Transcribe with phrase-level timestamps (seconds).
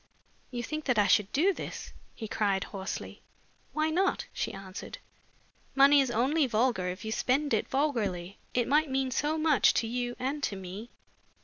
[0.49, 3.21] "You think that I should do this?" he cried, hoarsely.
[3.71, 4.97] "Why not?" she answered.
[5.75, 8.39] "Money is only vulgar if you spend it vulgarly.
[8.55, 10.89] It might mean so much to you and to me."